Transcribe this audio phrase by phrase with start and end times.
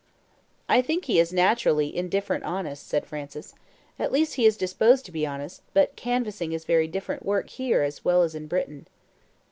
[0.67, 3.53] "I think he is naturally 'indifferent honest,'" said Francis.
[3.99, 7.83] "At least, he is disposed to be honest, but canvassing is very different work here
[7.83, 8.87] as well as in Britain."